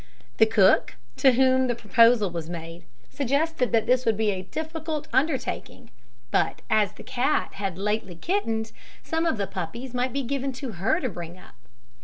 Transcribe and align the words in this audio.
The 0.37 0.47
cook, 0.47 0.95
to 1.17 1.33
whom 1.33 1.67
the 1.67 1.75
proposal 1.75 2.31
was 2.31 2.49
made, 2.49 2.85
suggested 3.11 3.71
that 3.71 3.85
this 3.85 4.03
would 4.03 4.17
be 4.17 4.31
a 4.31 4.41
difficult 4.41 5.07
undertaking; 5.13 5.91
but 6.31 6.63
as 6.71 6.93
the 6.93 7.03
cat 7.03 7.53
had 7.53 7.77
lately 7.77 8.15
kittened, 8.15 8.71
some 9.03 9.27
of 9.27 9.37
the 9.37 9.45
puppies 9.45 9.93
might 9.93 10.11
be 10.11 10.23
given 10.23 10.53
to 10.53 10.71
her 10.81 10.99
to 10.99 11.07
bring 11.09 11.37
up. 11.37 11.53